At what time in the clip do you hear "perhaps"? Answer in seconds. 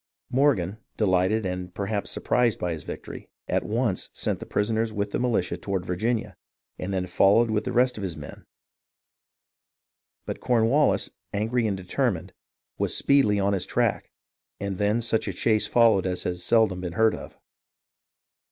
1.75-2.09